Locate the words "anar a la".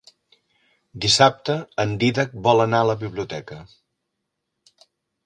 2.65-2.97